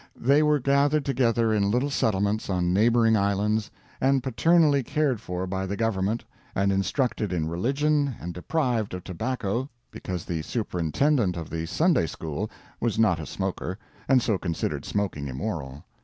[0.19, 3.69] They were gathered together in little settlements on neighboring islands,
[4.01, 9.69] and paternally cared for by the Government, and instructed in religion, and deprived of tobacco,
[9.91, 13.77] because the superintendent of the Sunday school was not a smoker,
[14.07, 15.83] and so considered smoking immoral.